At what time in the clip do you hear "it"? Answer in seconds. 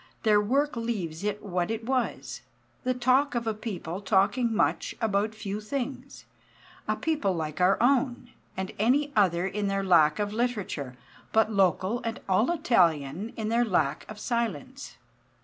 1.23-1.43, 1.69-1.85